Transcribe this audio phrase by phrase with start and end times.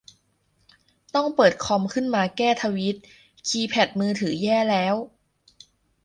[1.15, 2.95] ต้องเปิดคอมขึ้นมาแก้ทวีต
[3.47, 4.95] คีย์แพดมือถือแย่แล้ว